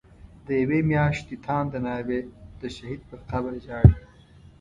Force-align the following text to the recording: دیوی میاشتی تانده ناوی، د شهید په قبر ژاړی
دیوی 0.47 0.81
میاشتی 0.89 1.35
تانده 1.45 1.79
ناوی، 1.85 2.21
د 2.61 2.61
شهید 2.75 3.01
په 3.09 3.15
قبر 3.29 3.53
ژاړی 3.65 3.93